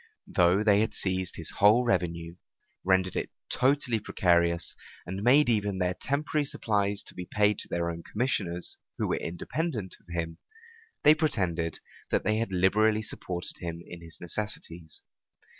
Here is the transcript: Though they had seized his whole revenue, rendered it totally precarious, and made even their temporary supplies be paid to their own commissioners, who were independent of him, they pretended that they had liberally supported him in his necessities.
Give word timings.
Though 0.25 0.63
they 0.63 0.79
had 0.81 0.95
seized 0.95 1.35
his 1.35 1.51
whole 1.51 1.85
revenue, 1.85 2.37
rendered 2.83 3.15
it 3.15 3.29
totally 3.49 3.99
precarious, 3.99 4.73
and 5.05 5.21
made 5.21 5.47
even 5.47 5.77
their 5.77 5.93
temporary 5.93 6.43
supplies 6.45 7.03
be 7.15 7.27
paid 7.27 7.59
to 7.59 7.67
their 7.67 7.87
own 7.91 8.01
commissioners, 8.01 8.77
who 8.97 9.07
were 9.07 9.17
independent 9.17 9.93
of 9.99 10.11
him, 10.11 10.39
they 11.03 11.13
pretended 11.13 11.81
that 12.09 12.23
they 12.23 12.37
had 12.37 12.51
liberally 12.51 13.03
supported 13.03 13.59
him 13.59 13.83
in 13.85 14.01
his 14.01 14.19
necessities. 14.19 15.03